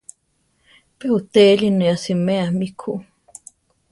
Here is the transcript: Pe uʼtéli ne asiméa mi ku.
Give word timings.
Pe 0.97 1.05
uʼtéli 1.17 1.67
ne 1.71 1.85
asiméa 1.93 2.47
mi 2.57 2.67
ku. 2.79 2.91